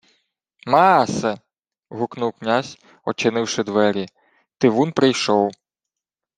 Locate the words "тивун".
4.57-4.91